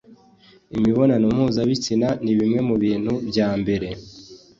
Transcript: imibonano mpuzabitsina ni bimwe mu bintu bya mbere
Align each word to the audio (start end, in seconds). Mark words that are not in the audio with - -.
imibonano 0.77 1.25
mpuzabitsina 1.35 2.07
ni 2.23 2.31
bimwe 2.37 2.59
mu 2.67 2.75
bintu 2.83 3.13
bya 3.29 3.47
mbere 3.59 3.87